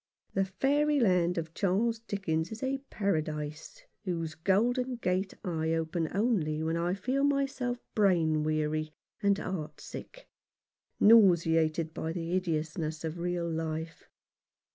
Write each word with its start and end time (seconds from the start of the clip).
The 0.33 0.45
fairyland 0.45 1.37
of 1.37 1.53
Charles 1.53 1.99
Dickens 1.99 2.51
is 2.51 2.63
a 2.63 2.79
paradise 2.89 3.83
whose 4.03 4.33
golden 4.33 4.95
gate 4.95 5.35
I 5.43 5.73
open 5.75 6.09
only 6.11 6.63
when 6.63 6.75
I 6.75 6.95
feel 6.95 7.23
myself 7.23 7.77
brain 7.93 8.41
weary 8.41 8.95
and 9.21 9.37
heart 9.37 9.79
sick, 9.79 10.27
nauseated 10.99 11.93
by 11.93 12.13
the 12.13 12.31
hideousness 12.31 13.03
of 13.03 13.19
real 13.19 13.47
life. 13.47 14.09